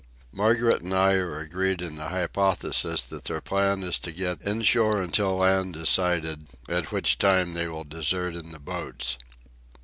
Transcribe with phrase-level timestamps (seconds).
[0.31, 4.99] Margaret and I are agreed in the hypothesis that their plan is to get inshore
[4.99, 9.19] until land is sighted, at which time they will desert in the boats.